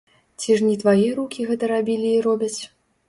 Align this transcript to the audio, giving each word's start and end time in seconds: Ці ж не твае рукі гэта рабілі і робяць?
Ці 0.43 0.55
ж 0.61 0.69
не 0.69 0.77
твае 0.83 1.05
рукі 1.19 1.45
гэта 1.49 1.69
рабілі 1.75 2.09
і 2.15 2.25
робяць? 2.29 2.57